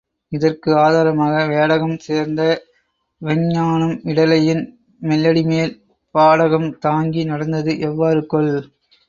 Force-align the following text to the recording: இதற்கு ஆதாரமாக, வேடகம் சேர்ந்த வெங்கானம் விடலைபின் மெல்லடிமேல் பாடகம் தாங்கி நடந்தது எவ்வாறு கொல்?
இதற்கு 0.31 0.69
ஆதாரமாக, 0.77 1.33
வேடகம் 1.47 1.99
சேர்ந்த 1.99 2.41
வெங்கானம் 3.21 3.95
விடலைபின் 4.07 4.63
மெல்லடிமேல் 5.01 5.75
பாடகம் 6.15 6.69
தாங்கி 6.79 7.23
நடந்தது 7.25 7.73
எவ்வாறு 7.81 8.23
கொல்? 8.25 8.53